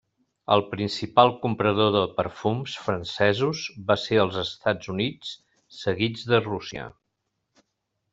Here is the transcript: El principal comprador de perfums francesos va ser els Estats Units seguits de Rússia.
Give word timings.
El 0.53 0.61
principal 0.69 1.33
comprador 1.41 1.91
de 1.95 1.99
perfums 2.15 2.73
francesos 2.85 3.61
va 3.91 3.97
ser 4.07 4.19
els 4.23 4.39
Estats 4.45 4.91
Units 4.95 5.35
seguits 5.81 6.25
de 6.33 6.41
Rússia. 6.47 6.89